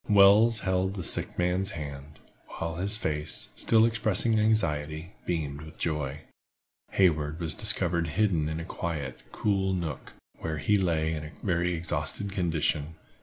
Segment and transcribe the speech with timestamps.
[0.09, 2.19] Wells held the sick man's hand,
[2.57, 6.21] while his face, still expressing anxiety, beamed with joy.
[6.93, 11.75] Hayward was discovered hidden in a quiet, cool nook, where he lay in a very
[11.75, 12.95] exhausted condition.